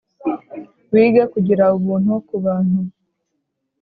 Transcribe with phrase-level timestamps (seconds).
[0.91, 2.79] wige kugira ubuntu kubantu